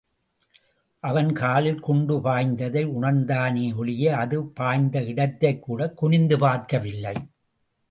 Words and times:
அவன் 0.99 1.33
காலில் 1.33 1.79
குண்டு 1.79 2.17
பாய்ந்ததை 2.17 2.85
உணர்ந்தானேயொழிய 2.87 4.07
அது 4.07 4.45
பாய்ந்த 4.45 5.03
இடத்தைக் 5.03 5.61
கூடக் 5.61 5.97
குனிந்து 5.97 6.37
பார்க்கவில்லை. 6.37 7.15